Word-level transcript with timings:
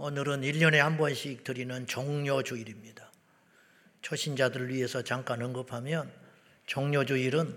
오늘은 0.00 0.42
1년에 0.42 0.76
한 0.76 0.96
번씩 0.96 1.42
드리는 1.42 1.84
종료주일입니다. 1.88 3.10
초신자들을 4.00 4.72
위해서 4.72 5.02
잠깐 5.02 5.42
언급하면 5.42 6.08
종료주일은 6.66 7.52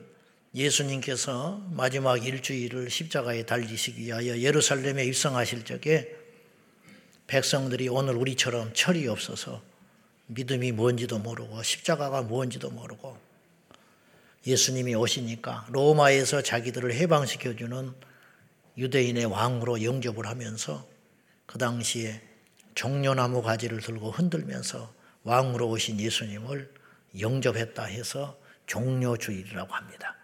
예수님께서 0.55 1.61
마지막 1.69 2.25
일주일을 2.25 2.89
십자가에 2.89 3.45
달리시기 3.45 4.01
위하여 4.01 4.39
예루살렘에 4.39 5.05
입성하실 5.05 5.65
적에 5.65 6.15
백성들이 7.27 7.89
오늘 7.89 8.15
우리처럼 8.15 8.73
철이 8.73 9.07
없어서 9.07 9.61
믿음이 10.25 10.71
뭔지도 10.71 11.19
모르고 11.19 11.61
십자가가 11.61 12.23
뭔지도 12.23 12.71
모르고 12.71 13.19
예수님이 14.47 14.95
오시니까 14.95 15.67
로마에서 15.69 16.41
자기들을 16.41 16.91
해방시켜주는 16.91 17.93
유대인의 18.79 19.25
왕으로 19.25 19.83
영접을 19.83 20.25
하면서 20.25 20.89
그 21.45 21.59
당시에 21.59 22.30
종려나무 22.75 23.41
가지를 23.41 23.81
들고 23.81 24.11
흔들면서 24.11 24.93
왕으로 25.23 25.69
오신 25.69 25.99
예수님을 25.99 26.73
영접했다 27.19 27.83
해서 27.83 28.39
종료주일이라고 28.67 29.73
합니다. 29.73 30.15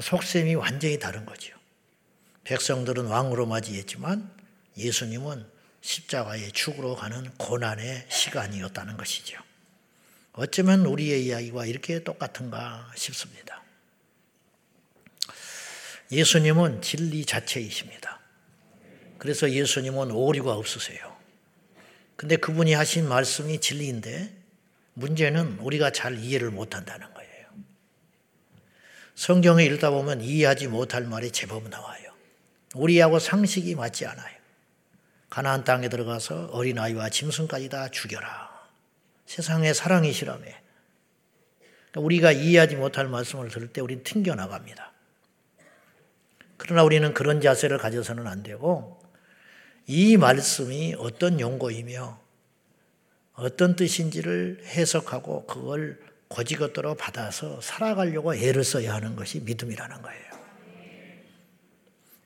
속셈이 0.00 0.54
완전히 0.54 0.98
다른 0.98 1.24
거죠. 1.24 1.56
백성들은 2.44 3.06
왕으로 3.06 3.46
맞이했지만 3.46 4.30
예수님은 4.76 5.46
십자가의 5.80 6.52
축으로 6.52 6.96
가는 6.96 7.30
고난의 7.36 8.06
시간이었다는 8.08 8.96
것이죠. 8.96 9.40
어쩌면 10.32 10.86
우리의 10.86 11.26
이야기와 11.26 11.66
이렇게 11.66 12.02
똑같은가 12.04 12.90
싶습니다. 12.96 13.62
예수님은 16.10 16.80
진리 16.80 17.24
자체이십니다. 17.24 18.20
그래서 19.18 19.50
예수님은 19.50 20.10
오류가 20.10 20.52
없으세요. 20.54 21.07
근데 22.18 22.34
그분이 22.34 22.72
하신 22.72 23.08
말씀이 23.08 23.60
진리인데 23.60 24.34
문제는 24.94 25.58
우리가 25.60 25.92
잘 25.92 26.18
이해를 26.18 26.50
못한다는 26.50 27.14
거예요. 27.14 27.46
성경을 29.14 29.64
읽다 29.64 29.90
보면 29.90 30.20
이해하지 30.20 30.66
못할 30.66 31.04
말이 31.04 31.30
제법 31.30 31.68
나와요. 31.68 32.12
우리하고 32.74 33.20
상식이 33.20 33.76
맞지 33.76 34.04
않아요. 34.06 34.36
가나안 35.30 35.62
땅에 35.62 35.88
들어가서 35.88 36.46
어린아이와 36.46 37.08
짐승까지 37.08 37.68
다 37.68 37.88
죽여라. 37.88 38.50
세상의 39.26 39.72
사랑이시라며. 39.72 40.40
그러니까 40.40 42.00
우리가 42.00 42.32
이해하지 42.32 42.74
못할 42.74 43.06
말씀을 43.06 43.48
들을 43.48 43.68
때 43.68 43.80
우리는 43.80 44.02
튕겨나갑니다. 44.02 44.92
그러나 46.56 46.82
우리는 46.82 47.14
그런 47.14 47.40
자세를 47.40 47.78
가져서는 47.78 48.26
안 48.26 48.42
되고 48.42 48.97
이 49.90 50.18
말씀이 50.18 50.94
어떤 50.98 51.40
용고이며 51.40 52.20
어떤 53.32 53.74
뜻인지를 53.74 54.60
해석하고 54.64 55.46
그걸 55.46 55.98
고지것대로 56.28 56.94
받아서 56.94 57.58
살아가려고 57.62 58.34
애를 58.34 58.64
써야 58.64 58.94
하는 58.94 59.16
것이 59.16 59.40
믿음이라는 59.40 60.02
거예요. 60.02 60.24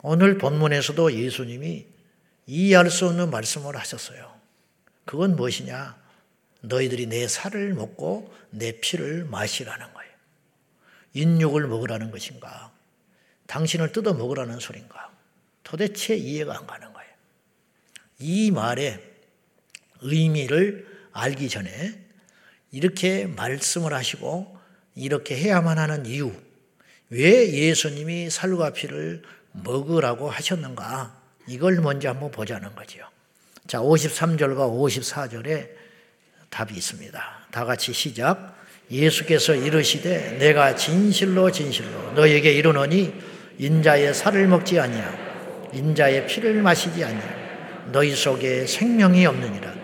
오늘 0.02 0.38
본문에서도 0.38 1.12
예수님이 1.12 1.86
이해할 2.46 2.90
수 2.90 3.06
없는 3.06 3.30
말씀을 3.30 3.76
하셨어요. 3.76 4.34
그건 5.04 5.36
무엇이냐? 5.36 5.96
너희들이 6.62 7.06
내 7.06 7.28
살을 7.28 7.74
먹고 7.74 8.34
내 8.50 8.80
피를 8.80 9.24
마시라는 9.26 9.92
거예요. 9.94 10.12
인육을 11.14 11.68
먹으라는 11.68 12.10
것인가? 12.10 12.72
당신을 13.46 13.92
뜯어 13.92 14.14
먹으라는 14.14 14.58
소린가? 14.58 15.12
도대체 15.62 16.16
이해가 16.16 16.58
안 16.58 16.66
가는 16.66 16.92
거예요. 16.92 17.11
이 18.22 18.52
말의 18.52 19.00
의미를 20.00 20.86
알기 21.12 21.48
전에 21.48 21.98
이렇게 22.70 23.26
말씀을 23.26 23.92
하시고 23.92 24.56
이렇게 24.94 25.36
해야만 25.36 25.78
하는 25.78 26.06
이유, 26.06 26.32
왜 27.10 27.52
예수님이 27.52 28.30
살과 28.30 28.72
피를 28.72 29.22
먹으라고 29.50 30.30
하셨는가? 30.30 31.20
이걸 31.48 31.80
먼저 31.80 32.10
한번 32.10 32.30
보자는 32.30 32.74
거죠. 32.76 33.00
자, 33.66 33.78
53절과 33.78 34.56
54절에 34.56 35.68
답이 36.48 36.74
있습니다. 36.74 37.46
다 37.50 37.64
같이 37.64 37.92
시작. 37.92 38.56
예수께서 38.90 39.54
이르시되 39.54 40.38
내가 40.38 40.76
진실로 40.76 41.50
진실로 41.50 42.12
너에게 42.12 42.52
이르노니 42.52 43.12
인자의 43.58 44.14
살을 44.14 44.46
먹지 44.48 44.78
아니하 44.78 45.12
인자의 45.72 46.26
피를 46.26 46.62
마시지 46.62 47.02
아니하 47.02 47.41
너희 47.90 48.14
속에 48.14 48.66
생명이 48.66 49.26
없느니라. 49.26 49.74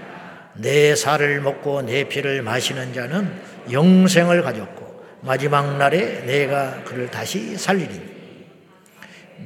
내 0.55 0.95
살을 0.95 1.41
먹고 1.41 1.83
내 1.83 2.09
피를 2.09 2.43
마시는 2.43 2.93
자는 2.93 3.33
영생을 3.71 4.43
가졌고 4.43 5.05
마지막 5.23 5.77
날에 5.77 6.25
내가 6.25 6.83
그를 6.85 7.11
다시 7.11 7.57
살리리니. 7.57 8.19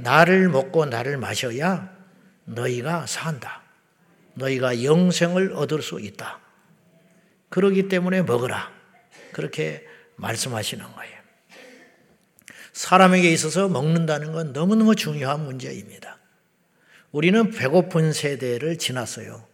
나를 0.03 0.49
먹고 0.49 0.87
나를 0.87 1.17
마셔야 1.19 1.91
너희가 2.45 3.07
산다. 3.07 3.63
너희가 4.35 4.83
영생을 4.85 5.53
얻을 5.55 5.83
수 5.83 6.01
있다. 6.01 6.41
그러기 7.51 7.89
때문에 7.89 8.23
먹으라. 8.23 8.71
그렇게 9.33 9.87
말씀하시는 10.17 10.85
거예요. 10.85 11.23
사람에게 12.73 13.31
있어서 13.33 13.69
먹는다는 13.69 14.33
건 14.33 14.53
너무너무 14.53 14.95
중요한 14.95 15.45
문제입니다. 15.45 16.19
우리는 17.13 17.51
배고픈 17.51 18.15
세대를 18.15 18.79
지났어요. 18.79 19.47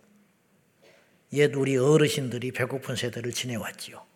옛 1.33 1.55
우리 1.57 1.77
어르신들이 1.77 2.53
배고픈 2.53 2.95
세대를 2.95 3.33
지내왔지요. 3.33 4.07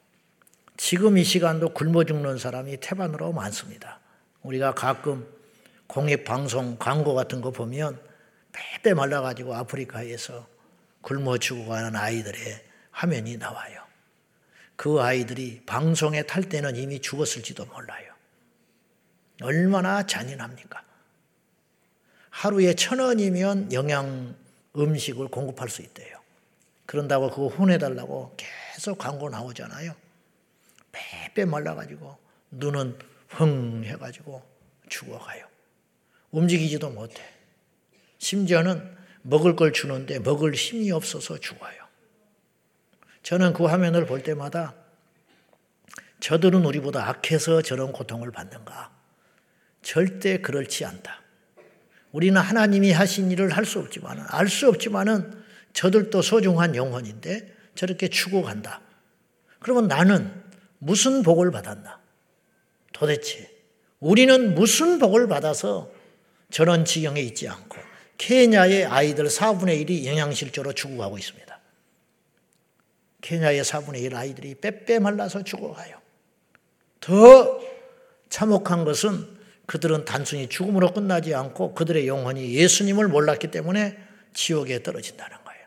지금 0.76 1.18
이 1.18 1.24
시간도 1.24 1.74
굶어 1.74 2.04
죽는 2.04 2.38
사람이 2.38 2.78
태반으로 2.78 3.32
많습니다. 3.32 3.98
우리가 4.42 4.74
가끔 4.74 5.26
공익 5.88 6.24
방송 6.24 6.78
광고 6.78 7.14
같은 7.14 7.40
거 7.40 7.50
보면 7.50 8.00
빼빼 8.52 8.94
말라가지고 8.94 9.56
아프리카에서 9.56 10.46
굶어 11.00 11.38
죽어가는 11.38 11.96
아이들의 11.96 12.64
화면이 12.92 13.38
나와요. 13.38 13.82
그 14.76 15.00
아이들이 15.00 15.62
방송에 15.66 16.22
탈 16.22 16.44
때는 16.44 16.76
이미 16.76 17.00
죽었을지도 17.00 17.66
몰라요. 17.66 18.12
얼마나 19.42 20.06
잔인합니까? 20.06 20.91
하루에 22.32 22.74
천 22.74 22.98
원이면 22.98 23.72
영양 23.72 24.34
음식을 24.74 25.28
공급할 25.28 25.68
수 25.68 25.82
있대요. 25.82 26.18
그런다고 26.86 27.30
그거 27.30 27.48
혼내달라고 27.48 28.34
계속 28.36 28.98
광고 28.98 29.28
나오잖아요. 29.28 29.94
빼빼 30.90 31.44
말라가지고 31.44 32.16
눈은 32.52 32.98
흥 33.28 33.84
해가지고 33.84 34.42
죽어가요. 34.88 35.46
움직이지도 36.30 36.90
못해. 36.90 37.22
심지어는 38.18 38.96
먹을 39.20 39.54
걸 39.54 39.72
주는데 39.72 40.18
먹을 40.18 40.54
힘이 40.54 40.90
없어서 40.90 41.38
죽어요. 41.38 41.82
저는 43.22 43.52
그 43.52 43.66
화면을 43.66 44.06
볼 44.06 44.22
때마다 44.22 44.74
저들은 46.20 46.64
우리보다 46.64 47.08
악해서 47.08 47.60
저런 47.62 47.92
고통을 47.92 48.30
받는가? 48.30 48.90
절대 49.82 50.40
그렇지 50.40 50.86
않다. 50.86 51.21
우리는 52.12 52.40
하나님이 52.40 52.92
하신 52.92 53.30
일을 53.30 53.50
할 53.56 53.64
수 53.64 53.78
없지만은, 53.78 54.24
알 54.28 54.48
수 54.48 54.68
없지만은 54.68 55.42
저들도 55.72 56.22
소중한 56.22 56.76
영혼인데 56.76 57.52
저렇게 57.74 58.08
죽어간다. 58.08 58.80
그러면 59.58 59.88
나는 59.88 60.30
무슨 60.78 61.22
복을 61.22 61.50
받았나? 61.50 62.00
도대체 62.92 63.50
우리는 64.00 64.54
무슨 64.54 64.98
복을 64.98 65.28
받아서 65.28 65.90
저런 66.50 66.84
지경에 66.84 67.20
있지 67.20 67.48
않고 67.48 67.78
케냐의 68.18 68.84
아이들 68.84 69.26
4분의 69.26 69.88
1이 69.88 70.04
영양실조로 70.04 70.74
죽어가고 70.74 71.16
있습니다. 71.16 71.58
케냐의 73.22 73.62
4분의 73.62 74.02
1 74.02 74.14
아이들이 74.14 74.54
빼빼 74.56 74.98
말라서 74.98 75.44
죽어가요. 75.44 75.96
더 77.00 77.60
참혹한 78.28 78.84
것은 78.84 79.26
그들은 79.72 80.04
단순히 80.04 80.48
죽음으로 80.48 80.92
끝나지 80.92 81.34
않고 81.34 81.72
그들의 81.72 82.06
영혼이 82.06 82.52
예수님을 82.56 83.08
몰랐기 83.08 83.50
때문에 83.50 83.96
지옥에 84.34 84.82
떨어진다는 84.82 85.34
거예요. 85.46 85.60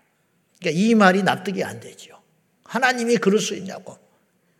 그러니까 0.60 0.80
이 0.80 0.94
말이 0.94 1.24
납득이 1.24 1.64
안 1.64 1.80
되죠. 1.80 2.22
하나님이 2.66 3.18
그럴 3.18 3.40
수 3.40 3.56
있냐고. 3.56 3.98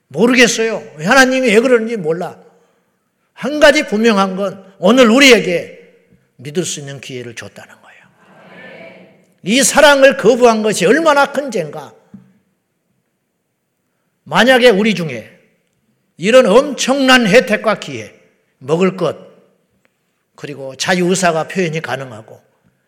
모르겠어요. 0.08 0.82
하나님이 0.98 1.50
왜 1.50 1.60
그러는지 1.60 1.96
몰라. 1.96 2.42
한 3.34 3.60
가지 3.60 3.86
분명한 3.86 4.36
건 4.36 4.74
오늘 4.80 5.12
우리에게 5.12 5.94
믿을 6.38 6.66
수 6.66 6.80
있는 6.80 7.00
기회를 7.00 7.36
줬다는 7.36 7.76
거예요. 7.84 8.02
이 9.44 9.62
사랑을 9.62 10.18
거부한 10.18 10.64
것이 10.64 10.88
얼마나 10.88 11.32
큰 11.32 11.52
죄인가. 11.52 11.94
만약에 14.24 14.70
우리 14.70 14.96
중에 14.96 15.38
이런 16.18 16.48
엄청난 16.48 17.28
혜택과 17.28 17.80
기회, 17.80 18.12
먹을 18.58 18.98
것, 18.98 19.25
그리고 20.36 20.76
자유의사가 20.76 21.48
표현이 21.48 21.82
가능하고 21.82 22.42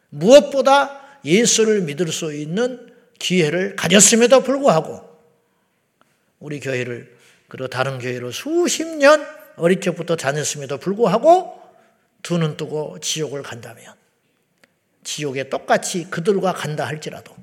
무엇보다 0.09 1.19
예수를 1.25 1.81
믿을 1.81 2.07
수 2.11 2.33
있는 2.33 2.94
기회를 3.19 3.75
가졌음에도 3.75 4.41
불구하고 4.44 5.07
우리 6.39 6.59
교회를 6.59 7.17
그리고 7.47 7.67
다른 7.67 7.99
교회로 7.99 8.31
수십 8.31 8.85
년 8.85 9.25
어릴 9.55 9.81
적부터 9.81 10.15
다녔음에도 10.15 10.77
불구하고 10.77 11.57
두 12.21 12.38
눈 12.38 12.57
뜨고 12.57 12.99
지옥을 12.99 13.41
간다면 13.41 13.95
지옥에 15.03 15.50
똑같이 15.50 16.09
그들과 16.09 16.53
간다 16.53 16.85
할지라도 16.85 17.35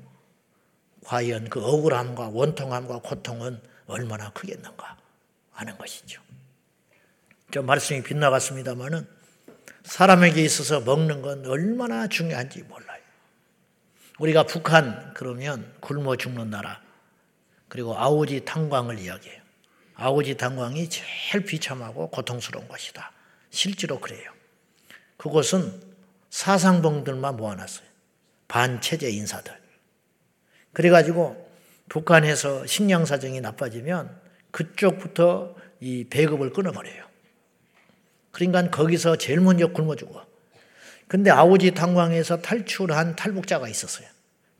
과연 1.03 1.49
그 1.49 1.63
억울함과 1.63 2.29
원통함과 2.29 2.99
고통은 2.99 3.59
얼마나 3.87 4.29
크겠는가 4.31 4.97
하는 5.51 5.77
것이죠. 5.77 6.21
좀 7.51 7.65
말씀이 7.65 8.03
빗나갔습니다만은 8.03 9.07
사람에게 9.85 10.43
있어서 10.43 10.81
먹는 10.81 11.21
건 11.21 11.45
얼마나 11.45 12.07
중요한지 12.07 12.63
몰라요. 12.63 13.01
우리가 14.19 14.43
북한 14.43 15.13
그러면 15.13 15.73
굶어 15.79 16.15
죽는 16.15 16.49
나라 16.49 16.81
그리고 17.67 17.97
아오지 17.97 18.45
탄광을 18.45 18.99
이야기해요. 18.99 19.41
아오지 19.95 20.37
탄광이 20.37 20.89
제일 20.89 21.45
비참하고 21.45 22.09
고통스러운 22.09 22.67
것이다. 22.67 23.11
실제로 23.49 23.99
그래요. 23.99 24.31
그곳은 25.17 25.81
사상봉들만 26.29 27.37
모아놨어요. 27.37 27.87
반체제 28.47 29.09
인사들. 29.09 29.53
그래가지고 30.73 31.49
북한에서 31.87 32.65
식량 32.65 33.05
사정이 33.05 33.39
나빠지면 33.39 34.19
그쪽부터 34.51 35.55
이 35.79 36.05
배급을 36.09 36.51
끊어버려요. 36.51 37.05
그러니까 38.35 38.69
거기서 38.69 39.15
제일 39.15 39.39
먼저 39.39 39.67
굶어 39.67 39.95
죽어. 39.95 40.25
근데 41.07 41.29
아오지 41.29 41.71
탄광에서 41.71 42.41
탈출한 42.41 43.15
탈북자가 43.15 43.69
있었어요. 43.69 44.07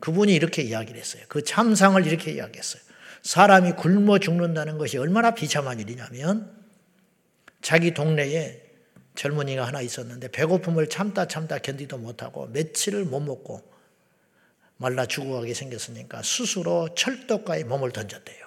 그분이 0.00 0.34
이렇게 0.34 0.62
이야기를 0.62 0.98
했어요. 0.98 1.22
그 1.28 1.44
참상을 1.44 2.06
이렇게 2.06 2.32
이야기했어요. 2.32 2.80
사람이 3.20 3.72
굶어 3.72 4.18
죽는다는 4.18 4.78
것이 4.78 4.96
얼마나 4.96 5.32
비참한 5.32 5.78
일이냐면 5.78 6.50
자기 7.60 7.92
동네에 7.92 8.62
젊은이가 9.14 9.66
하나 9.66 9.82
있었는데 9.82 10.28
배고픔을 10.28 10.88
참다 10.88 11.26
참다 11.26 11.58
견디도 11.58 11.98
못하고 11.98 12.46
며칠을 12.46 13.04
못 13.04 13.20
먹고 13.20 13.60
말라 14.78 15.04
죽어가게 15.04 15.52
생겼으니까 15.52 16.22
스스로 16.22 16.94
철도가에 16.94 17.64
몸을 17.64 17.90
던졌대요. 17.92 18.46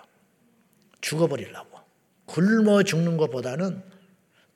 죽어버리려고. 1.02 1.78
굶어 2.26 2.81
죽는 2.81 3.18
것보다는 3.18 3.99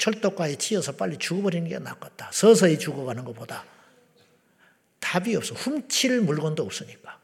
철도가에 0.03 0.57
치여서 0.57 0.97
빨리 0.97 1.17
죽어버리는 1.17 1.65
게 1.69 1.79
낫겠다. 1.79 2.29
서서히 2.33 2.77
죽어가는 2.77 3.23
것보다 3.23 3.63
답이 4.99 5.33
없어. 5.33 5.55
훔칠 5.55 6.19
물건도 6.19 6.61
없으니까. 6.61 7.21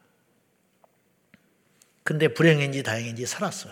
근데 2.06 2.30
불행인지 2.30 2.82
다행인지 2.82 3.26
살았어. 3.26 3.70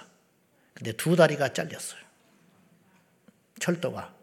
근데 0.73 0.91
두 0.91 1.15
다리가 1.15 1.53
잘렸어요. 1.53 2.01
철도가 3.59 4.13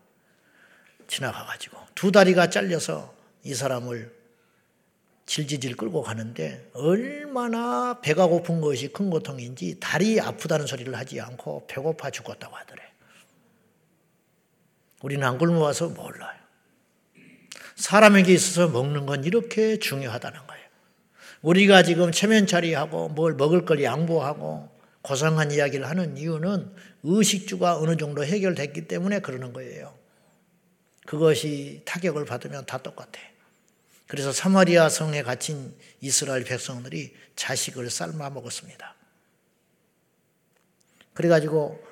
지나가가지고. 1.09 1.79
두 1.95 2.13
다리가 2.13 2.51
잘려서 2.51 3.15
이 3.43 3.55
사람을 3.55 4.15
질질질 5.25 5.79
끌고 5.79 6.03
가는데 6.03 6.71
얼마나 6.75 8.03
배가 8.03 8.27
고픈 8.27 8.61
것이 8.61 8.89
큰 8.89 9.09
고통인지 9.09 9.79
다리 9.81 10.21
아프다는 10.21 10.67
소리를 10.67 10.95
하지 10.95 11.23
않고 11.23 11.67
배고파 11.69 12.11
죽었다고 12.11 12.55
하더래. 12.55 12.94
우리는 15.05 15.23
안 15.23 15.37
굶어 15.37 15.61
와서 15.61 15.91
몰라요. 15.91 16.35
사람에게 17.77 18.33
있어서 18.33 18.69
먹는 18.69 19.05
건 19.05 19.23
이렇게 19.25 19.79
중요하다는 19.79 20.47
거예요. 20.47 20.65
우리가 21.43 21.83
지금 21.83 22.11
체면차리하고 22.11 23.11
뭘 23.11 23.35
먹을 23.35 23.67
걸 23.67 23.83
양보하고 23.83 24.71
고상한 25.03 25.51
이야기를 25.53 25.87
하는 25.87 26.17
이유는 26.17 26.75
의식주가 27.03 27.77
어느 27.77 27.99
정도 27.99 28.25
해결됐기 28.25 28.89
때문에 28.89 29.19
그러는 29.19 29.53
거예요. 29.53 29.95
그것이 31.05 31.83
타격을 31.85 32.25
받으면 32.25 32.65
다 32.65 32.79
똑같아. 32.79 33.21
그래서 34.06 34.33
사마리아 34.33 34.89
성에 34.89 35.23
갇힌 35.23 35.75
이스라엘 36.01 36.45
백성들이 36.45 37.15
자식을 37.37 37.91
삶아 37.91 38.31
먹었습니다. 38.31 38.95
그래가지고 41.12 41.84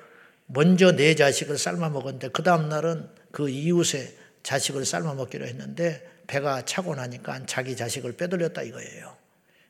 먼저 0.53 0.91
내 0.91 1.15
자식을 1.15 1.57
삶아 1.57 1.89
먹었는데 1.89 2.29
그 2.29 2.43
다음 2.43 2.69
날은 2.69 3.09
그 3.31 3.49
이웃의 3.49 4.15
자식을 4.43 4.85
삶아 4.85 5.15
먹기로 5.15 5.47
했는데 5.47 6.07
배가 6.27 6.63
차고 6.63 6.93
나니까 6.93 7.47
자기 7.47 7.75
자식을 7.75 8.15
빼돌렸다 8.17 8.61
이거예요. 8.61 9.17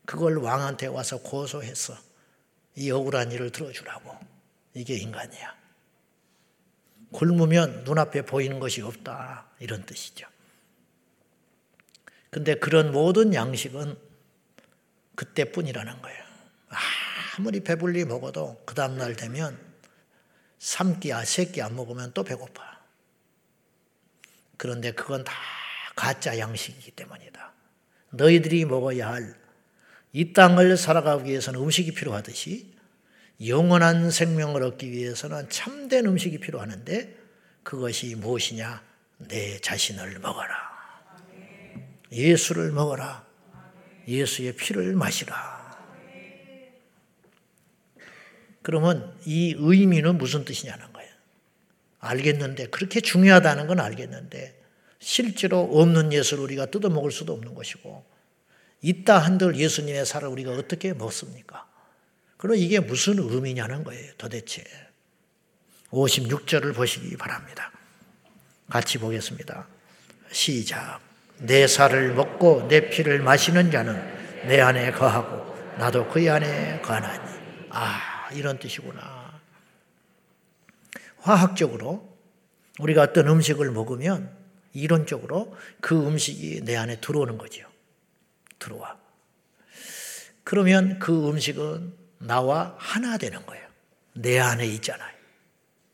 그걸 0.06 0.38
왕한테 0.38 0.88
와서 0.88 1.22
고소했어. 1.22 1.96
이 2.76 2.92
억울한 2.92 3.32
일을 3.32 3.52
들어주라고. 3.52 4.14
이게 4.74 4.96
인간이야. 4.96 5.56
굶으면 7.14 7.86
눈앞에 7.86 8.24
보이는 8.24 8.60
것이 8.60 8.82
없다. 8.82 9.46
이런 9.60 9.86
뜻이죠. 9.86 10.28
근데 12.30 12.56
그런 12.56 12.92
모든 12.92 13.34
양식은 13.34 13.96
그때뿐이라는 15.16 16.02
거예요. 16.02 16.24
아무리 17.38 17.62
배불리 17.62 18.04
먹어도 18.04 18.62
그 18.66 18.76
다음날 18.76 19.16
되면 19.16 19.73
3끼야, 20.64 21.24
3끼 21.24 21.62
안 21.62 21.76
먹으면 21.76 22.14
또 22.14 22.24
배고파. 22.24 22.80
그런데 24.58 24.92
그건 24.92 25.24
다 25.24 25.34
가짜 25.96 26.38
양식이기 26.38 26.92
때문이다. 26.92 27.54
너희들이 28.12 28.66
먹어야 28.66 29.12
할 29.12 29.44
이 30.14 30.32
땅을 30.32 30.78
살아가기 30.78 31.30
위해서는 31.30 31.60
음식이 31.60 31.94
필요하듯이 31.96 32.72
영원한 33.48 34.12
생명을 34.12 34.62
얻기 34.62 34.92
위해서는 34.92 35.50
참된 35.50 36.06
음식이 36.06 36.40
필요하는데 36.40 37.18
그것이 37.64 38.16
무엇이냐? 38.16 38.84
내 39.18 39.58
자신을 39.60 40.20
먹어라. 40.20 40.56
예수를 42.12 42.72
먹어라. 42.72 43.26
예수의 44.08 44.56
피를 44.56 44.94
마시라. 44.94 45.63
그러면 48.64 49.14
이 49.26 49.56
의미는 49.58 50.18
무슨 50.18 50.46
뜻이냐는 50.46 50.92
거예요. 50.94 51.10
알겠는데, 52.00 52.68
그렇게 52.68 53.02
중요하다는 53.02 53.68
건 53.68 53.80
알겠는데, 53.80 54.60
실제로 55.00 55.62
없는 55.62 56.14
예수를 56.14 56.44
우리가 56.44 56.68
뜯어먹을 56.68 57.12
수도 57.12 57.34
없는 57.34 57.54
것이고, 57.54 58.04
있다 58.82 59.20
한들 59.20 59.56
예수님의 59.58 60.06
살을 60.06 60.28
우리가 60.30 60.52
어떻게 60.52 60.94
먹습니까? 60.94 61.68
그럼 62.38 62.58
이게 62.58 62.80
무슨 62.80 63.20
의미냐는 63.20 63.84
거예요, 63.84 64.12
도대체. 64.18 64.64
56절을 65.92 66.74
보시기 66.76 67.16
바랍니다. 67.18 67.72
같이 68.70 68.98
보겠습니다. 68.98 69.68
시작. 70.32 71.00
내 71.38 71.68
살을 71.68 72.14
먹고 72.14 72.68
내 72.68 72.90
피를 72.90 73.20
마시는 73.20 73.72
자는 73.72 74.48
내 74.48 74.60
안에 74.60 74.92
거하고 74.92 75.54
나도 75.78 76.08
그의 76.10 76.30
안에 76.30 76.82
거하나니. 76.82 77.30
아, 77.70 78.13
이런 78.34 78.60
뜻이구나. 78.60 79.42
화학적으로 81.18 82.14
우리가 82.80 83.02
어떤 83.04 83.28
음식을 83.28 83.72
먹으면 83.72 84.36
이론적으로 84.74 85.56
그 85.80 86.08
음식이 86.08 86.62
내 86.64 86.76
안에 86.76 87.00
들어오는 87.00 87.38
거죠. 87.38 87.68
들어와. 88.60 88.98
그러면 90.44 91.00
그 91.00 91.30
음식은 91.30 91.94
나와 92.20 92.76
하나 92.78 93.18
되는 93.18 93.46
거예요. 93.46 93.66
내 94.14 94.40
안에 94.40 94.66
있잖아요. 94.68 95.14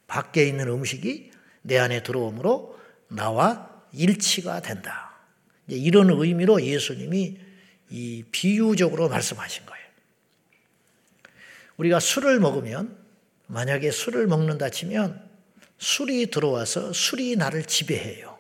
밖에 0.08 0.48
있는 0.48 0.68
음식이 0.68 1.32
내 1.62 1.78
안에 1.78 2.04
들어오므로 2.04 2.80
나와 3.10 3.70
일치가 3.92 4.62
된다. 4.62 5.14
이런 5.68 6.10
의미로 6.10 6.62
예수님이 6.62 7.40
이 7.90 8.24
비유적으로 8.32 9.10
말씀하신 9.10 9.66
거예요. 9.66 9.79
우리가 11.80 12.00
술을 12.00 12.40
먹으면 12.40 12.98
만약에 13.48 13.90
술을 13.92 14.28
먹는다 14.28 14.70
치면 14.70 15.28
술이 15.78 16.30
들어와서 16.30 16.92
술이 16.92 17.38
나를 17.38 17.64
지배해요. 17.64 18.38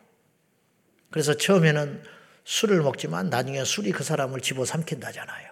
그래서 1.10 1.34
처음에는 1.34 2.03
술을 2.43 2.81
먹지만 2.81 3.29
나중에 3.29 3.63
술이 3.63 3.93
그 3.93 4.03
사람을 4.03 4.41
집어삼킨다잖아요. 4.41 5.51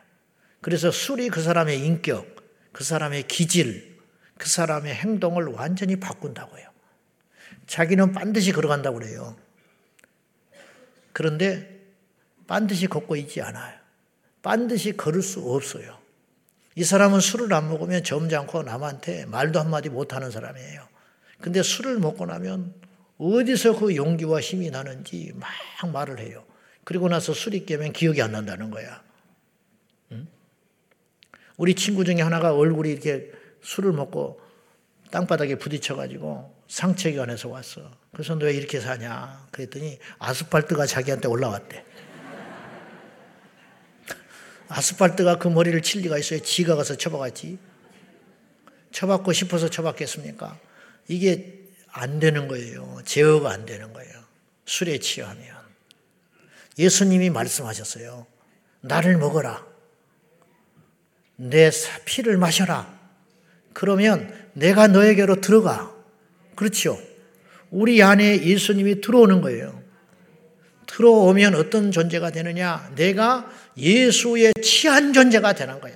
그래서 0.59 0.91
술이 0.91 1.29
그 1.29 1.41
사람의 1.41 1.79
인격, 1.79 2.27
그 2.73 2.83
사람의 2.83 3.27
기질, 3.27 3.97
그 4.37 4.49
사람의 4.49 4.93
행동을 4.93 5.45
완전히 5.45 5.95
바꾼다고요. 5.95 6.67
자기는 7.67 8.11
반드시 8.11 8.51
걸어간다고 8.51 8.99
그래요. 8.99 9.37
그런데 11.13 11.79
반드시 12.47 12.87
걷고 12.87 13.15
있지 13.15 13.41
않아요. 13.41 13.77
반드시 14.41 14.95
걸을 14.97 15.21
수 15.21 15.39
없어요. 15.39 16.06
이 16.77 16.83
사람은 16.83 17.21
술을 17.21 17.51
안 17.53 17.69
먹으면 17.69 18.03
점잖고 18.03 18.61
남한테 18.61 19.25
말도 19.25 19.59
한마디 19.59 19.89
못하는 19.89 20.29
사람이에요. 20.29 20.87
근데 21.41 21.63
술을 21.63 21.97
먹고 21.97 22.27
나면 22.27 22.71
어디서 23.17 23.79
그 23.79 23.95
용기와 23.95 24.39
힘이 24.41 24.69
나는지 24.69 25.33
막 25.33 25.49
말을 25.91 26.19
해요. 26.19 26.45
그리고 26.83 27.09
나서 27.09 27.33
술이 27.33 27.65
깨면 27.65 27.93
기억이 27.93 28.21
안 28.21 28.33
난다는 28.33 28.69
거야. 28.69 29.01
우리 31.57 31.73
친구 31.73 32.05
중에 32.05 32.21
하나가 32.21 32.53
얼굴이 32.53 32.91
이렇게 32.91 33.31
술을 33.63 33.91
먹고 33.93 34.39
땅바닥에 35.09 35.55
부딪혀가지고 35.55 36.53
상체견에서 36.67 37.49
왔어. 37.49 37.89
그래서 38.11 38.35
너 38.35 38.45
왜 38.45 38.53
이렇게 38.53 38.79
사냐? 38.79 39.47
그랬더니 39.49 39.97
아스팔트가 40.19 40.85
자기한테 40.85 41.27
올라왔대. 41.27 41.83
아스팔트가 44.69 45.37
그 45.37 45.47
머리를 45.47 45.81
칠 45.81 46.01
리가 46.01 46.17
있어요. 46.17 46.39
지가 46.39 46.75
가서 46.75 46.95
쳐박았지. 46.95 47.57
쳐박고 48.91 49.33
싶어서 49.33 49.69
쳐박겠습니까? 49.69 50.59
이게 51.07 51.63
안 51.91 52.19
되는 52.19 52.47
거예요. 52.47 52.99
제어가 53.05 53.51
안 53.51 53.65
되는 53.65 53.93
거예요. 53.93 54.11
술에 54.65 54.99
취하면. 54.99 55.55
예수님이 56.77 57.29
말씀하셨어요. 57.29 58.27
나를 58.81 59.17
먹어라. 59.17 59.65
내 61.37 61.71
피를 62.05 62.37
마셔라. 62.37 62.97
그러면 63.73 64.33
내가 64.53 64.87
너에게로 64.87 65.41
들어가. 65.41 65.95
그렇죠. 66.55 66.99
우리 67.69 68.01
안에 68.01 68.43
예수님이 68.43 69.01
들어오는 69.01 69.41
거예요. 69.41 69.81
들어오면 70.97 71.53
어떤 71.53 71.91
존재가 71.91 72.31
되느냐? 72.31 72.91
내가 72.95 73.47
예수의 73.77 74.51
취한 74.63 75.13
존재가 75.13 75.53
되는 75.53 75.79
거예요. 75.79 75.95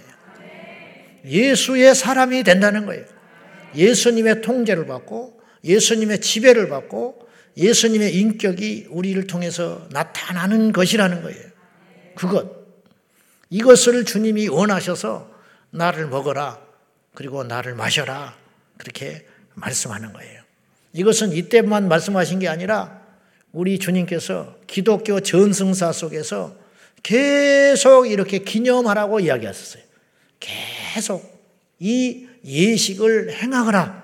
예수의 1.26 1.96
사람이 1.96 2.44
된다는 2.44 2.86
거예요. 2.86 3.04
예수님의 3.76 4.42
통제를 4.42 4.86
받고 4.86 5.42
예수님의 5.64 6.22
지배를 6.22 6.70
받고 6.70 7.28
예수님의 7.58 8.16
인격이 8.16 8.88
우리를 8.92 9.26
통해서 9.26 9.88
나타나는 9.92 10.72
것이라는 10.72 11.24
거예요. 11.24 11.42
그것. 12.16 12.62
이것을 13.50 14.06
주님이 14.06 14.50
원하셔서 14.50 15.32
나를 15.72 16.08
먹어라. 16.08 16.60
그리고 17.16 17.44
나를 17.44 17.74
마셔라. 17.74 18.36
그렇게 18.78 19.26
말씀하는 19.56 20.14
거예요. 20.14 20.44
이것은 20.94 21.32
이때만 21.32 21.88
말씀하신 21.88 22.38
게 22.40 22.48
아니라 22.48 23.01
우리 23.52 23.80
주님께서 23.80 24.56
기독교 24.68 25.20
전승사 25.20 25.92
속에서 25.92 26.56
계속 27.04 28.10
이렇게 28.10 28.40
기념하라고 28.40 29.20
이야기하셨어요. 29.20 29.84
계속 30.40 31.24
이 31.80 32.28
예식을 32.46 33.34
행하거라. 33.34 34.04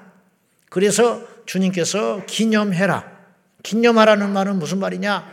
그래서 0.70 1.22
주님께서 1.46 2.26
기념해라. 2.26 3.18
기념하라는 3.64 4.32
말은 4.32 4.60
무슨 4.60 4.80
말이냐? 4.80 5.32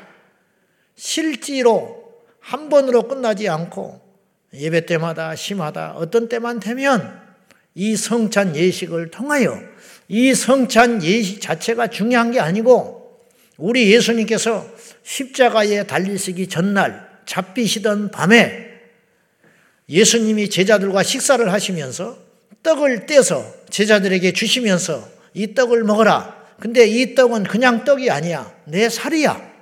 실제로 0.95 2.05
한 2.39 2.69
번으로 2.69 3.09
끝나지 3.09 3.49
않고 3.49 4.01
예배 4.53 4.87
때마다 4.87 5.35
심하다 5.35 5.95
어떤 5.97 6.29
때만 6.29 6.61
되면 6.61 7.21
이 7.75 7.97
성찬 7.97 8.55
예식을 8.55 9.11
통하여 9.11 9.61
이 10.09 10.35
성찬 10.35 11.03
예식 11.03 11.41
자체가 11.41 11.89
중요한 11.89 12.31
게 12.31 12.39
아니고 12.39 13.04
우리 13.57 13.93
예수님께서 13.93 14.67
십자가에 15.03 15.87
달리시기 15.87 16.49
전날 16.49 17.09
잡히시던 17.27 18.11
밤에 18.11 18.73
예수님이 19.89 20.51
제자들과 20.51 21.03
식사를 21.03 21.53
하시면서 21.53 22.19
떡을 22.63 23.07
떼서 23.07 23.45
제자들에게 23.71 24.33
주시면서 24.33 25.09
이 25.35 25.55
떡을 25.55 25.85
먹어라. 25.85 26.43
근데 26.59 26.87
이 26.87 27.15
떡은 27.15 27.45
그냥 27.45 27.85
떡이 27.85 28.11
아니야. 28.11 28.53
내 28.65 28.89
살이야. 28.89 29.53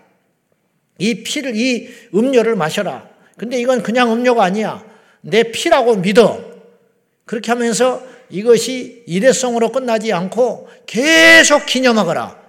이 0.98 1.22
피를, 1.24 1.56
이 1.56 1.88
음료를 2.14 2.54
마셔라. 2.54 3.08
근데 3.36 3.60
이건 3.60 3.82
그냥 3.82 4.12
음료가 4.12 4.44
아니야. 4.44 4.84
내 5.20 5.50
피라고 5.50 5.96
믿어. 5.96 6.52
그렇게 7.24 7.50
하면서 7.50 8.04
이것이 8.30 9.02
일회성으로 9.06 9.72
끝나지 9.72 10.12
않고 10.12 10.68
계속 10.86 11.66
기념하거라. 11.66 12.41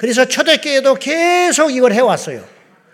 그래서 0.00 0.24
초대교회도 0.24 0.94
계속 0.94 1.70
이걸 1.74 1.92
해왔어요. 1.92 2.42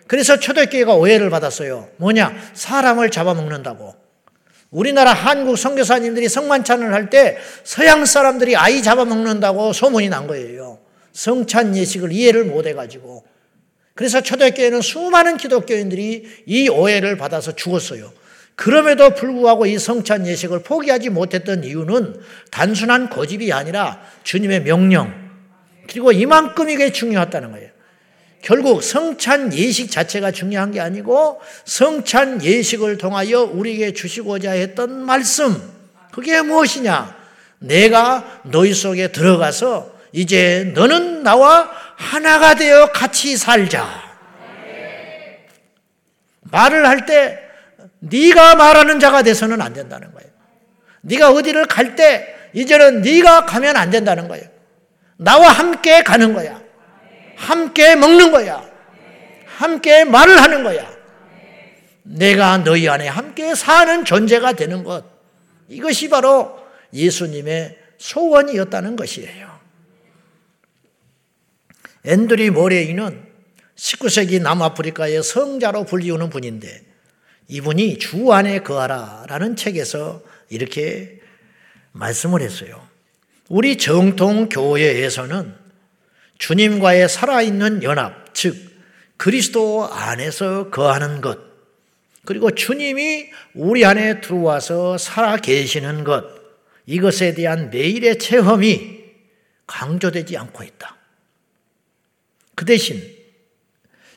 그래서 0.08 0.40
초대교회가 0.40 0.94
오해를 0.96 1.30
받았어요. 1.30 1.88
뭐냐? 1.98 2.34
사람을 2.52 3.12
잡아먹는다고. 3.12 3.94
우리나라 4.70 5.12
한국 5.12 5.56
선교사님들이 5.56 6.28
성만찬을 6.28 6.92
할 6.92 7.08
때 7.08 7.38
서양 7.62 8.04
사람들이 8.04 8.56
아이 8.56 8.82
잡아먹는다고 8.82 9.72
소문이 9.72 10.08
난 10.08 10.26
거예요. 10.26 10.80
성찬 11.12 11.76
예식을 11.76 12.10
이해를 12.10 12.44
못 12.44 12.66
해가지고. 12.66 13.24
그래서 13.94 14.20
초대교회는 14.20 14.80
수많은 14.80 15.36
기독교인들이 15.36 16.42
이 16.46 16.68
오해를 16.68 17.16
받아서 17.16 17.54
죽었어요. 17.54 18.12
그럼에도 18.56 19.10
불구하고 19.10 19.66
이 19.66 19.78
성찬 19.78 20.26
예식을 20.26 20.64
포기하지 20.64 21.10
못했던 21.10 21.62
이유는 21.62 22.20
단순한 22.50 23.10
고집이 23.10 23.52
아니라 23.52 24.02
주님의 24.24 24.64
명령, 24.64 25.25
그리고 25.88 26.12
이만큼 26.12 26.68
이게 26.68 26.92
중요했다는 26.92 27.52
거예요. 27.52 27.70
결국 28.42 28.82
성찬 28.82 29.52
예식 29.52 29.90
자체가 29.90 30.30
중요한 30.30 30.70
게 30.70 30.80
아니고 30.80 31.40
성찬 31.64 32.42
예식을 32.42 32.98
통하여 32.98 33.42
우리에게 33.42 33.92
주시고자 33.92 34.52
했던 34.52 35.04
말씀, 35.04 35.60
그게 36.12 36.40
무엇이냐? 36.42 37.16
내가 37.58 38.40
너희 38.44 38.72
속에 38.72 39.08
들어가서 39.08 39.90
이제 40.12 40.72
너는 40.74 41.22
나와 41.22 41.70
하나가 41.96 42.54
되어 42.54 42.92
같이 42.92 43.36
살자. 43.36 44.04
말을 46.42 46.86
할 46.86 47.06
때 47.06 47.38
네가 47.98 48.54
말하는 48.54 49.00
자가 49.00 49.22
돼서는 49.22 49.60
안 49.60 49.72
된다는 49.72 50.12
거예요. 50.12 50.30
네가 51.00 51.32
어디를 51.32 51.66
갈 51.66 51.96
때 51.96 52.34
이제는 52.52 53.02
네가 53.02 53.46
가면 53.46 53.76
안 53.76 53.90
된다는 53.90 54.28
거예요. 54.28 54.55
나와 55.16 55.50
함께 55.50 56.02
가는 56.02 56.32
거야. 56.32 56.62
함께 57.36 57.96
먹는 57.96 58.30
거야. 58.30 58.64
함께 59.46 60.04
말을 60.04 60.40
하는 60.42 60.62
거야. 60.62 60.94
내가 62.02 62.58
너희 62.58 62.88
안에 62.88 63.08
함께 63.08 63.54
사는 63.54 64.04
존재가 64.04 64.52
되는 64.52 64.84
것. 64.84 65.04
이것이 65.68 66.08
바로 66.08 66.58
예수님의 66.92 67.78
소원이었다는 67.98 68.96
것이에요. 68.96 69.56
앤드리 72.04 72.50
모레이는 72.50 73.26
19세기 73.74 74.40
남아프리카의 74.40 75.22
성자로 75.22 75.84
불리우는 75.84 76.30
분인데 76.30 76.84
이분이 77.48 77.98
주 77.98 78.32
안에 78.32 78.60
거하라 78.60 79.24
라는 79.28 79.56
책에서 79.56 80.22
이렇게 80.48 81.20
말씀을 81.92 82.42
했어요. 82.42 82.95
우리 83.48 83.76
정통 83.76 84.48
교회에서는 84.48 85.54
주님과의 86.38 87.08
살아있는 87.08 87.82
연합, 87.82 88.34
즉, 88.34 88.56
그리스도 89.16 89.88
안에서 89.90 90.70
거하는 90.70 91.20
것, 91.20 91.38
그리고 92.24 92.50
주님이 92.50 93.30
우리 93.54 93.84
안에 93.84 94.20
들어와서 94.20 94.98
살아 94.98 95.36
계시는 95.36 96.04
것, 96.04 96.24
이것에 96.86 97.34
대한 97.34 97.70
매일의 97.70 98.18
체험이 98.18 99.04
강조되지 99.66 100.36
않고 100.36 100.62
있다. 100.64 100.96
그 102.54 102.64
대신 102.64 103.02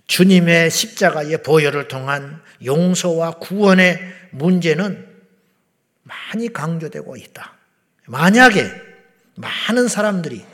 주님의 0.07 0.71
십자가의 0.71 1.43
보혈을 1.43 1.87
통한 1.87 2.41
용서와 2.65 3.33
구원의 3.33 3.99
문제는 4.31 5.07
많이 6.03 6.51
강조되고 6.51 7.15
있다. 7.15 7.57
만약에 8.07 8.88
많은 9.39 9.87
사람들이 9.87 10.45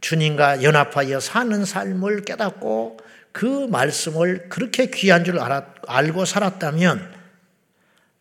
주님과 0.00 0.64
연합하여 0.64 1.20
사는 1.20 1.64
삶을 1.64 2.24
깨닫고 2.24 2.98
그 3.30 3.66
말씀을 3.68 4.48
그렇게 4.48 4.90
귀한 4.90 5.24
줄 5.24 5.38
알았, 5.38 5.64
알고 5.86 6.24
살았다면 6.24 7.20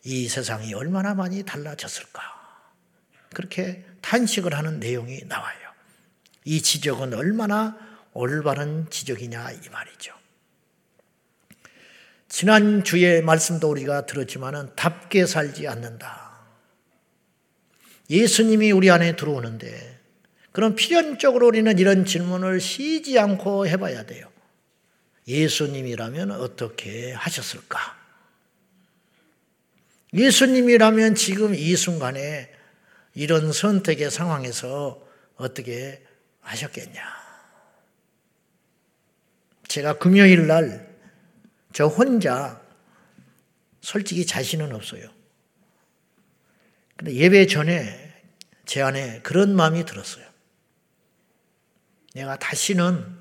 이 0.04 0.28
세상이 0.28 0.74
얼마나 0.76 1.16
많이 1.16 1.44
달라졌을까. 1.44 2.22
그렇게 3.34 3.84
탄식을 4.02 4.54
하는 4.54 4.80
내용이 4.80 5.24
나와요. 5.26 5.58
이 6.46 6.62
지적은 6.62 7.16
얼마나 7.16 7.76
올바른 8.14 8.88
지적이냐 8.92 9.52
이 9.52 9.70
말이죠. 9.70 10.14
지난 12.28 12.84
주의 12.84 13.24
말씀도 13.24 13.68
우리가 13.70 14.06
들었지만은 14.06 14.76
답게 14.76 15.26
살지 15.26 15.68
않는다. 15.68 16.29
예수님이 18.10 18.72
우리 18.72 18.90
안에 18.90 19.16
들어오는데 19.16 20.00
그럼 20.52 20.76
필연적으로 20.76 21.48
우리는 21.48 21.78
이런 21.78 22.06
질문을 22.06 22.60
쉬지 22.60 23.20
않고 23.20 23.68
해봐야 23.68 24.06
돼요. 24.06 24.30
예수님이라면 25.28 26.32
어떻게 26.32 27.14
하셨을까? 27.14 27.98
예수님이라면 30.14 31.14
지금 31.14 31.54
이 31.54 31.76
순간에 31.76 32.52
이런 33.14 33.52
선택의 33.52 34.10
상황에서 34.10 35.08
어떻게 35.36 36.04
하셨겠냐? 36.42 37.02
제가 39.68 40.00
금요일 40.00 40.48
날 40.48 40.90
저 41.74 41.86
혼자 41.86 42.62
솔직히 43.82 44.26
자신은 44.26 44.74
없어요. 44.74 45.10
근데 47.00 47.14
예배 47.14 47.48
전에 47.48 48.22
제 48.66 48.82
안에 48.82 49.22
그런 49.22 49.56
마음이 49.56 49.86
들었어요. 49.86 50.26
내가 52.14 52.38
다시는 52.38 53.18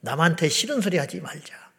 남한테 0.00 0.50
싫은 0.50 0.82
소리 0.82 0.98
하지 0.98 1.22
말자. 1.22 1.72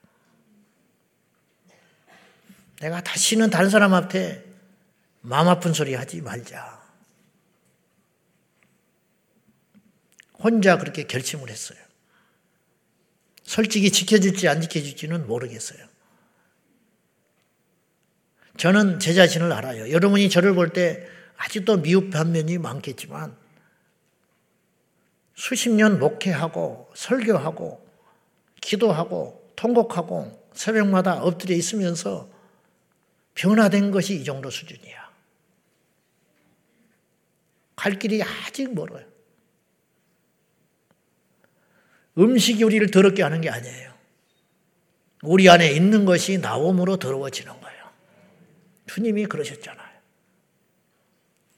내가 2.81 3.03
다시는 3.03 3.51
다른 3.51 3.69
사람한테 3.69 4.43
마음 5.22 5.50
아픈 5.50 5.72
소리 5.72 5.93
하지 5.93 6.22
말자. 6.22 6.84
혼자 10.39 10.79
그렇게 10.79 11.03
결심을 11.03 11.51
했어요. 11.51 11.77
솔직히 13.43 13.91
지켜줄지 13.91 14.48
안 14.48 14.62
지켜줄지는 14.62 15.27
모르겠어요. 15.27 15.95
저는 18.57 19.00
제 19.00 19.13
자신을 19.13 19.51
알아요. 19.51 19.91
여러분이 19.91 20.29
저를 20.29 20.53
볼 20.53 20.69
때 20.74 21.07
아직도 21.38 21.77
미흡한 21.77 22.31
면이 22.31 22.57
많겠지만 22.57 23.35
수십 25.35 25.69
년 25.69 26.00
목회하고 26.00 26.89
설교하고 26.95 27.85
기도하고 28.62 29.51
통곡하고 29.55 30.50
새벽마다 30.53 31.21
엎드려 31.21 31.53
있으면서 31.55 32.29
변화된 33.35 33.91
것이 33.91 34.15
이 34.15 34.24
정도 34.24 34.50
수준이야. 34.50 35.05
갈 37.75 38.00
길이 38.00 38.24
아직 38.24 38.74
멀어요. 38.74 39.05
음식이 42.17 42.63
우리를 42.63 42.89
더럽게 42.91 43.21
하는 43.21 43.41
게 43.41 43.50
아니에요. 43.50 43.93
우리 45.24 45.50
안에 45.50 45.71
있는 45.71 46.05
것이 46.05 46.38
나옴으로 46.38 46.95
더러워지는 46.97 47.51
거예요. 47.59 47.64
주님이 48.88 49.25
그러셨잖아요. 49.25 49.96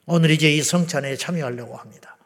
오늘 0.06 0.32
이제 0.32 0.54
이 0.54 0.62
성찬에 0.62 1.16
참여하려고 1.18 1.76
합니다. 1.76 2.18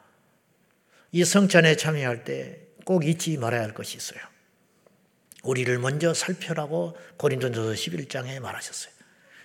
이 1.12 1.24
성찬에 1.24 1.76
참여할 1.78 2.24
때 2.24 2.72
꼭 2.86 3.06
잊지 3.06 3.38
말아야 3.38 3.62
할 3.62 3.74
것이 3.74 3.98
있어요. 3.98 4.20
우리를 5.44 5.78
먼저 5.80 6.14
살펴라고 6.14 6.98
고린도전서 7.18 7.74
11장에 7.74 8.40
말하셨어요. 8.40 8.94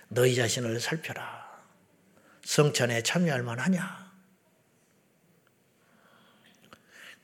너희 0.09 0.35
자신을 0.35 0.79
살펴라. 0.79 1.47
성찬에 2.43 3.03
참여할 3.03 3.43
만하냐? 3.43 4.07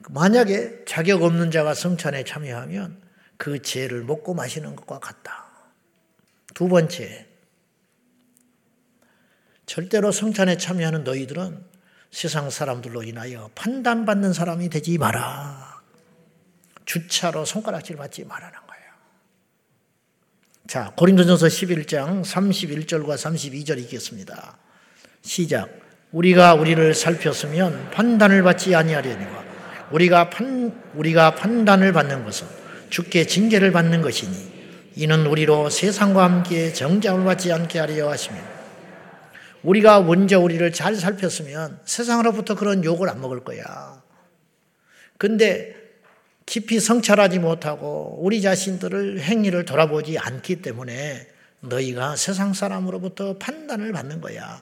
만약에 0.09 0.83
자격 0.85 1.23
없는 1.23 1.51
자가 1.51 1.73
성찬에 1.73 2.23
참여하면 2.25 3.01
그 3.37 3.61
죄를 3.61 4.03
먹고 4.03 4.33
마시는 4.33 4.75
것과 4.75 4.99
같다. 4.99 5.45
두 6.53 6.67
번째, 6.67 7.27
절대로 9.65 10.11
성찬에 10.11 10.57
참여하는 10.57 11.03
너희들은 11.03 11.63
세상 12.11 12.49
사람들로 12.49 13.03
인하여 13.03 13.49
판단받는 13.55 14.33
사람이 14.33 14.69
되지 14.69 14.97
마라. 14.97 15.81
주차로 16.85 17.45
손가락질 17.45 17.95
받지 17.95 18.23
말라는 18.23 18.53
거예요. 18.67 18.83
자, 20.67 20.93
고린도전서 20.95 21.47
11장 21.47 22.23
31절과 22.23 23.15
32절 23.15 23.79
읽겠습니다. 23.79 24.57
시작. 25.21 25.69
우리가 26.11 26.53
우리를 26.53 26.93
살폈으면 26.93 27.91
판단을 27.91 28.43
받지 28.43 28.75
아니하려니와 28.75 29.43
우리가 29.91 30.29
판 30.29 30.83
우리가 30.93 31.35
판단을 31.35 31.93
받는 31.93 32.23
것은 32.23 32.45
주께 32.89 33.25
징계를 33.25 33.71
받는 33.71 34.03
것이니 34.03 34.53
이는 34.95 35.25
우리로 35.25 35.71
세상과 35.71 36.23
함께 36.23 36.71
정죄을 36.71 37.23
받지 37.23 37.51
않게 37.51 37.79
하려 37.79 38.11
하시며 38.11 38.37
우리가 39.63 40.01
먼저 40.01 40.39
우리를 40.39 40.71
잘 40.73 40.95
살폈으면 40.95 41.79
세상으로부터 41.85 42.55
그런 42.55 42.83
욕을 42.83 43.09
안 43.09 43.21
먹을 43.21 43.43
거야. 43.43 44.01
근데 45.17 45.75
깊이 46.45 46.79
성찰하지 46.79 47.39
못하고 47.39 48.17
우리 48.19 48.41
자신들을 48.41 49.21
행위를 49.21 49.65
돌아보지 49.65 50.19
않기 50.19 50.61
때문에 50.61 51.27
너희가 51.61 52.17
세상 52.17 52.53
사람으로부터 52.53 53.37
판단을 53.37 53.93
받는 53.93 54.19
거야. 54.19 54.61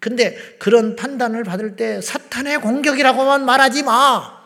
근데 0.00 0.34
그런 0.58 0.96
판단을 0.96 1.44
받을 1.44 1.76
때 1.76 2.00
사탄의 2.00 2.60
공격이라고만 2.60 3.44
말하지 3.44 3.84
마. 3.84 4.40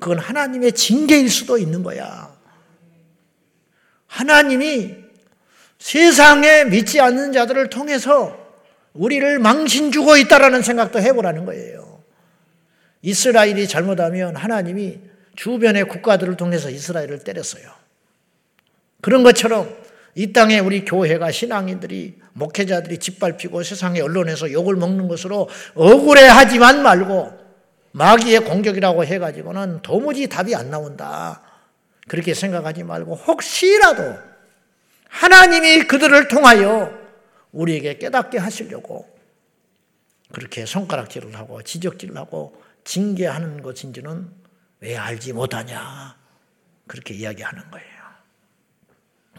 그건 0.00 0.18
하나님의 0.18 0.72
징계일 0.72 1.28
수도 1.28 1.58
있는 1.58 1.82
거야. 1.82 2.34
하나님이 4.06 4.96
세상에 5.78 6.64
믿지 6.64 7.00
않는 7.00 7.32
자들을 7.32 7.70
통해서 7.70 8.39
우리를 8.94 9.38
망신 9.38 9.92
주고 9.92 10.16
있다라는 10.16 10.62
생각도 10.62 11.00
해보라는 11.00 11.44
거예요. 11.44 12.02
이스라엘이 13.02 13.68
잘못하면 13.68 14.36
하나님이 14.36 15.00
주변의 15.36 15.84
국가들을 15.84 16.36
통해서 16.36 16.70
이스라엘을 16.70 17.20
때렸어요. 17.20 17.64
그런 19.00 19.22
것처럼 19.22 19.74
이 20.14 20.32
땅에 20.32 20.58
우리 20.58 20.84
교회가 20.84 21.30
신앙인들이 21.30 22.18
목회자들이 22.32 22.98
짓밟히고 22.98 23.62
세상의 23.62 24.02
언론에서 24.02 24.52
욕을 24.52 24.76
먹는 24.76 25.08
것으로 25.08 25.48
억울해하지만 25.74 26.82
말고 26.82 27.38
마귀의 27.92 28.40
공격이라고 28.40 29.04
해가지고는 29.04 29.82
도무지 29.82 30.28
답이 30.28 30.54
안 30.54 30.70
나온다. 30.70 31.42
그렇게 32.08 32.34
생각하지 32.34 32.84
말고 32.84 33.14
혹시라도 33.14 34.16
하나님이 35.08 35.84
그들을 35.84 36.28
통하여 36.28 36.99
우리에게 37.52 37.98
깨닫게 37.98 38.38
하시려고 38.38 39.08
그렇게 40.32 40.66
손가락질을 40.66 41.36
하고 41.36 41.62
지적질을 41.62 42.16
하고 42.16 42.62
징계하는 42.84 43.62
것인지는 43.62 44.32
왜 44.80 44.96
알지 44.96 45.32
못하냐. 45.32 46.18
그렇게 46.86 47.14
이야기하는 47.14 47.70
거예요. 47.70 48.00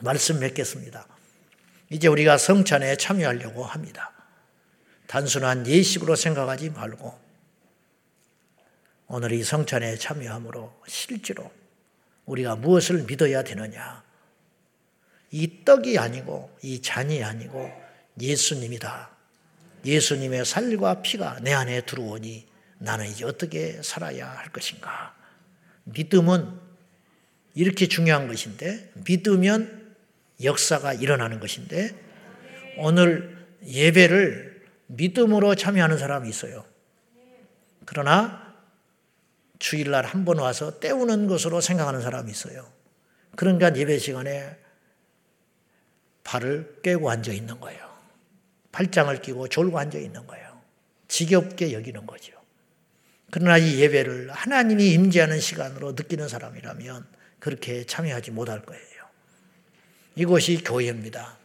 말씀 0.02 0.39
맺겠습니다. 0.39 1.06
이제 1.89 2.08
우리가 2.08 2.38
성찬에 2.38 2.95
참여하려고 2.95 3.63
합니다. 3.63 4.12
단순한 5.08 5.67
예식으로 5.67 6.15
생각하지 6.15 6.69
말고 6.69 7.19
오늘 9.08 9.34
이 9.34 9.43
성찬에 9.43 9.97
참여함으로 9.97 10.74
실제로 10.88 11.52
우리가 12.26 12.56
무엇을 12.56 13.04
믿어야 13.04 13.43
되느냐. 13.43 14.04
이 15.32 15.65
떡이 15.65 15.97
아니고 15.97 16.58
이 16.62 16.82
잔이 16.82 17.21
아니고 17.21 17.80
예수님이다. 18.19 19.10
예수님의 19.86 20.45
살과 20.45 21.02
피가 21.02 21.39
내 21.41 21.54
안에 21.54 21.82
들어오니 21.82 22.47
나는 22.80 23.08
이제 23.08 23.26
어떻게 23.26 23.82
살아야 23.82 24.30
할 24.30 24.52
것인가. 24.52 25.15
믿음은 25.86 26.60
이렇게 27.54 27.88
중요한 27.88 28.28
것인데, 28.28 28.91
믿으면 29.06 29.95
역사가 30.43 30.93
일어나는 30.93 31.39
것인데, 31.39 31.95
오늘 32.78 33.45
예배를 33.65 34.65
믿음으로 34.88 35.56
참여하는 35.56 35.97
사람이 35.97 36.30
있어요. 36.30 36.65
그러나 37.86 38.56
주일날 39.60 40.06
한 40.06 40.26
번 40.26 40.39
와서 40.39 40.80
때우는 40.80 41.28
것으로 41.28 41.62
생각하는 41.62 42.02
사람이 42.02 42.32
있어요. 42.32 42.71
그러니까 43.36 43.76
예배 43.76 44.00
시간에 44.00 44.58
발을 46.24 46.80
깨고 46.84 47.10
앉아 47.10 47.32
있는 47.32 47.60
거예요. 47.60 47.90
팔짱을 48.71 49.21
끼고 49.21 49.47
졸고 49.47 49.77
앉아 49.77 49.97
있는 49.97 50.25
거예요. 50.27 50.62
지겹게 51.07 51.73
여기는 51.73 52.05
거죠. 52.05 52.34
그러나 53.31 53.57
이 53.57 53.79
예배를 53.79 54.29
하나님이 54.31 54.91
임재하는 54.91 55.39
시간으로 55.39 55.93
느끼는 55.93 56.27
사람이라면 56.27 57.05
그렇게 57.39 57.86
참여하지 57.86 58.31
못할 58.31 58.62
거예요. 58.62 58.81
이것이 60.15 60.63
교회입니다. 60.63 61.38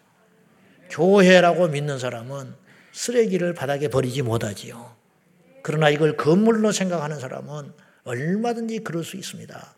교회라고 0.90 1.68
믿는 1.68 1.98
사람은 1.98 2.54
쓰레기를 2.92 3.54
바닥에 3.54 3.88
버리지 3.88 4.22
못하지요. 4.22 4.94
그러나 5.62 5.90
이걸 5.90 6.16
건물로 6.16 6.72
생각하는 6.72 7.18
사람은 7.18 7.72
얼마든지 8.04 8.80
그럴 8.80 9.04
수 9.04 9.16
있습니다. 9.16 9.74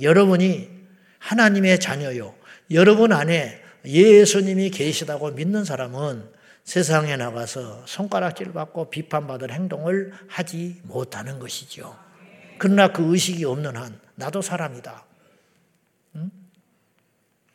여러분이 0.00 0.70
하나님의 1.18 1.80
자녀요. 1.80 2.34
여러분 2.70 3.12
안에 3.12 3.62
예수님이 3.84 4.70
계시다고 4.70 5.30
믿는 5.30 5.64
사람은 5.64 6.28
세상에 6.64 7.16
나가서 7.16 7.86
손가락질 7.86 8.52
받고 8.52 8.90
비판받을 8.90 9.52
행동을 9.52 10.12
하지 10.28 10.80
못하는 10.84 11.38
것이죠. 11.38 11.96
그러나 12.58 12.92
그 12.92 13.12
의식이 13.12 13.44
없는 13.44 13.76
한 13.76 14.00
나도 14.14 14.42
사람이다. 14.42 15.04
응? 16.16 16.30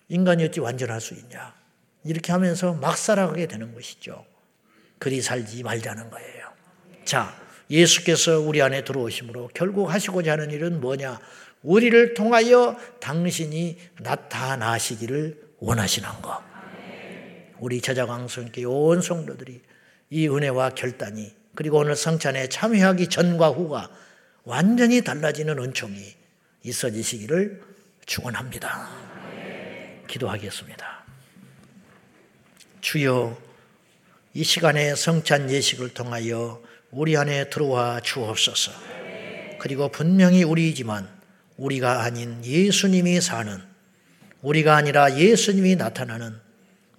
인간이 0.09 0.43
어찌 0.43 0.59
완전할 0.59 0.99
수 0.99 1.13
있냐. 1.13 1.55
이렇게 2.03 2.31
하면서 2.31 2.73
막 2.73 2.97
살아가게 2.97 3.47
되는 3.47 3.73
것이죠. 3.73 4.25
그리 4.99 5.21
살지 5.21 5.63
말자는 5.63 6.09
거예요. 6.09 6.47
자, 7.05 7.33
예수께서 7.69 8.39
우리 8.39 8.61
안에 8.61 8.83
들어오심으로 8.83 9.51
결국 9.53 9.89
하시고자 9.89 10.33
하는 10.33 10.51
일은 10.51 10.81
뭐냐? 10.81 11.19
우리를 11.63 12.13
통하여 12.13 12.77
당신이 12.99 13.77
나타나시기를 13.99 15.41
원하시는 15.59 16.09
것. 16.21 16.41
우리 17.59 17.81
제자광성께 17.81 18.65
온 18.65 19.01
성도들이 19.01 19.61
이 20.09 20.27
은혜와 20.27 20.71
결단이 20.71 21.33
그리고 21.55 21.79
오늘 21.79 21.95
성찬에 21.95 22.49
참여하기 22.49 23.07
전과 23.07 23.49
후가 23.49 23.89
완전히 24.43 25.01
달라지는 25.01 25.59
은총이 25.59 26.15
있어지시기를 26.63 27.61
축원합니다. 28.05 28.89
기도하겠습니다. 30.07 31.03
주여 32.81 33.37
이 34.33 34.43
시간에 34.43 34.95
성찬 34.95 35.49
예식을 35.49 35.89
통하여 35.89 36.61
우리 36.91 37.17
안에 37.17 37.49
들어와 37.49 37.99
주옵소서. 37.99 38.71
그리고 39.59 39.89
분명히 39.89 40.43
우리이지만 40.43 41.09
우리가 41.57 42.03
아닌 42.03 42.43
예수님이 42.45 43.19
사는 43.19 43.61
우리가 44.41 44.75
아니라 44.75 45.17
예수님이 45.17 45.75
나타나는 45.75 46.46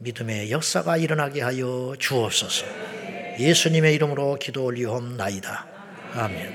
믿음의 0.00 0.52
역사가 0.52 0.96
일어나게 0.96 1.42
하여 1.42 1.94
주옵소서. 1.98 2.66
예수님의 3.40 3.94
이름으로 3.96 4.36
기도 4.40 4.64
올리옵나이다. 4.64 5.66
아멘. 6.14 6.46